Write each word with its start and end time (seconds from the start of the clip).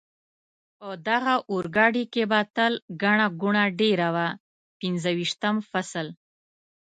په 0.79 0.89
دغه 1.07 1.33
اورګاډي 1.51 2.03
کې 2.13 2.23
به 2.31 2.39
تل 2.55 2.73
ګڼه 3.01 3.27
ګوڼه 3.41 3.65
ډېره 3.79 4.07
وه، 4.15 4.27
پنځه 4.79 5.09
ویشتم 5.17 5.55
فصل. 5.71 6.07